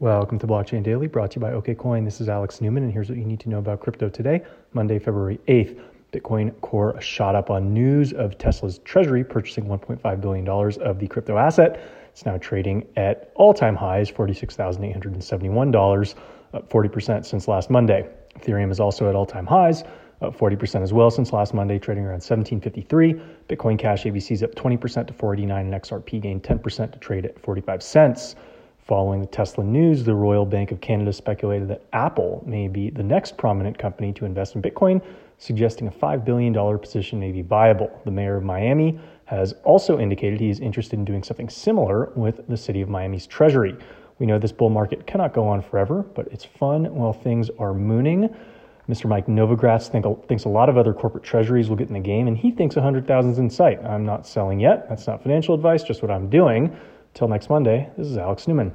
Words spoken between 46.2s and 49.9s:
it's fun while things are mooning. Mr. Mike Novogratz